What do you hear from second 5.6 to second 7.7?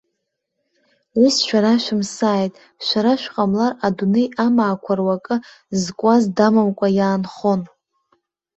зкуаз дамамкәа иаанхон.